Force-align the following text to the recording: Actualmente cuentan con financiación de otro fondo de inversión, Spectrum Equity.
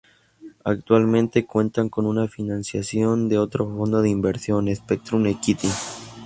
Actualmente 0.65 1.45
cuentan 1.45 1.89
con 1.89 2.27
financiación 2.27 3.29
de 3.29 3.37
otro 3.37 3.67
fondo 3.67 4.01
de 4.01 4.09
inversión, 4.09 4.67
Spectrum 4.75 5.27
Equity. 5.27 5.69